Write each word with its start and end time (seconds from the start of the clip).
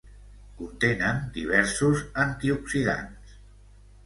Contenen 0.61 1.19
diversos 1.35 2.01
antioxidants. 2.25 3.37